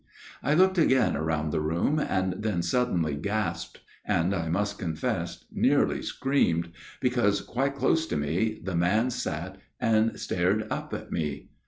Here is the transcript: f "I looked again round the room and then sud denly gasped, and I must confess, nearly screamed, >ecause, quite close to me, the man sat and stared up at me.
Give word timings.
f 0.41 0.49
"I 0.49 0.53
looked 0.55 0.79
again 0.79 1.13
round 1.13 1.51
the 1.51 1.61
room 1.61 1.99
and 1.99 2.33
then 2.41 2.63
sud 2.63 2.87
denly 2.89 3.21
gasped, 3.21 3.81
and 4.03 4.33
I 4.33 4.49
must 4.49 4.79
confess, 4.79 5.45
nearly 5.51 6.01
screamed, 6.01 6.71
>ecause, 7.03 7.45
quite 7.45 7.75
close 7.75 8.07
to 8.07 8.17
me, 8.17 8.59
the 8.63 8.75
man 8.75 9.11
sat 9.11 9.57
and 9.79 10.19
stared 10.19 10.65
up 10.71 10.91
at 10.95 11.11
me. 11.11 11.49